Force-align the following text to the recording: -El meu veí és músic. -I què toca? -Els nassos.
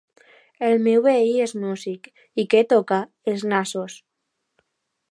-El 0.27 0.79
meu 0.87 1.03
veí 1.07 1.35
és 1.45 1.53
músic. 1.65 2.09
-I 2.41 2.47
què 2.55 2.65
toca? 2.75 3.01
-Els 3.13 3.47
nassos. 3.55 4.03